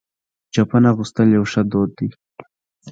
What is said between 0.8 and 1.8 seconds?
اغوستل یو ښه